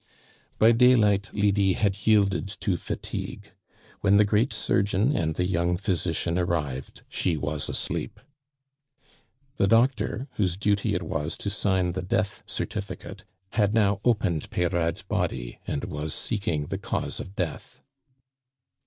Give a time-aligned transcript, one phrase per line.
[0.57, 3.51] By daylight Lydie had yielded to fatigue;
[3.99, 8.19] when the great surgeon and the young physician arrived she was asleep.
[9.57, 15.03] The doctor, whose duty it was to sign the death certificate, had now opened Peyrade's
[15.03, 17.79] body, and was seeking the cause of death.